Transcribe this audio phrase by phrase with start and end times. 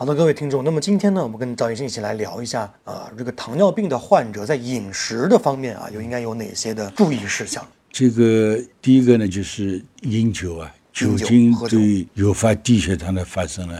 [0.00, 7.62] 好的，各位听众，那么今天呢，我们跟赵医生一起来聊一下啊，这个糖尿病的患者在饮食的方面啊，又应该有哪些的注意事项？
[7.92, 13.78] 这个第一个呢，就是饮酒啊，酒精对诱发低血糖的发生呢，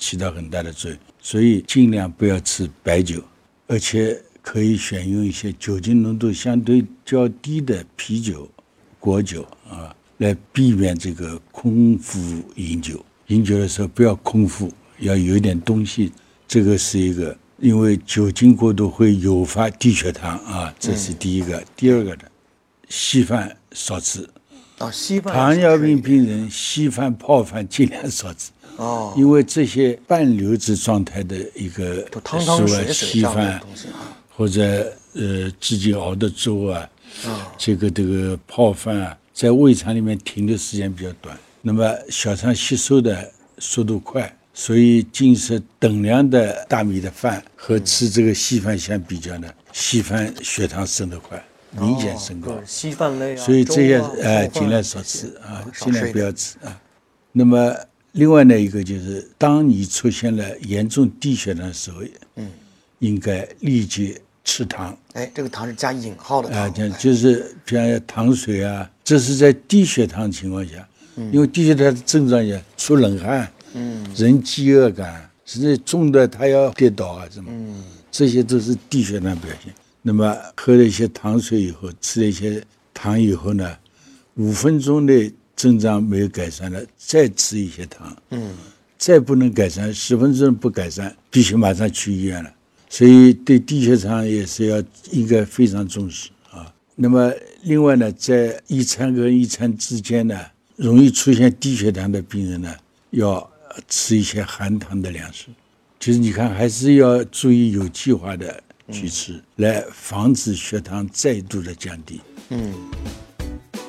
[0.00, 3.22] 起到很大的作用，所以尽量不要吃白酒，
[3.68, 8.50] 而且可以选用一些酒精浓度相对较低的啤酒、
[8.98, 12.18] 果酒啊，来避免这个空腹
[12.56, 13.00] 饮酒。
[13.28, 14.68] 饮酒的时候不要空腹。
[15.02, 16.12] 要有一点东西，
[16.46, 21.62] 这个是一个，因为酒精过度会诱发低血糖啊，这是第一个。
[21.76, 22.22] 第二个呢，
[22.88, 24.28] 稀饭少吃。
[24.78, 25.34] 啊，稀饭。
[25.34, 28.52] 糖尿病病人稀饭泡饭尽量少吃。
[28.76, 29.12] 哦。
[29.16, 33.60] 因为这些半流质状态的一个食物，稀饭
[34.36, 36.88] 或者呃自己熬的粥啊，
[37.58, 44.32] 这个这个泡饭啊，在胃肠里面停的时间比较短，那么小肠吸收的速度快。
[44.54, 52.60] 所以，进食等量的大米的饭和吃这个稀饭相比较呢，稀饭血糖升得快，明显升高。
[52.66, 56.78] 稀饭类啊，所以这些呃尽量少吃啊，尽量不要吃啊。
[57.32, 57.74] 那么，
[58.12, 62.02] 另外呢一个就是，当你出现了严重低血糖的时候，
[62.36, 62.46] 嗯，
[62.98, 64.94] 应该立即吃糖。
[65.14, 66.60] 哎，这个糖是加引号的糖。
[66.60, 70.86] 啊，就是比方糖水啊，这是在低血糖情况下，
[71.32, 73.50] 因为低血糖的症状也出冷汗。
[73.74, 79.72] 嗯，人饥饿感，甚至重的他要跌倒啊，什么，嗯，这些都是低血糖表现。
[80.02, 83.76] 那么喝了一些糖水以后，吃了一些糖以后呢，
[84.34, 88.50] 五分钟内症状没有改善了，再吃一些糖，嗯，
[88.98, 92.52] 再不能改善，十分钟不改善，必须马上去医院了。
[92.90, 94.82] 所以对低血糖也是要
[95.12, 96.66] 应该非常重视啊。
[96.96, 97.32] 那么
[97.62, 100.38] 另外呢，在一餐跟一餐之间呢，
[100.76, 102.74] 容易出现低血糖的病人呢，
[103.10, 103.51] 要。
[103.88, 105.46] 吃一些含糖的粮食，
[106.00, 112.20] 其实你看，还是要注意有计划的去吃，来防止血糖再度的降低。
[112.50, 112.72] 嗯，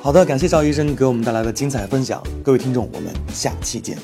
[0.02, 3.98] 好的，感谢赵医生给我们带来的精彩分享，各位听众，我们下期见。